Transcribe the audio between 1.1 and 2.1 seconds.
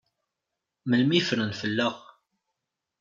i ffren fell-aɣ?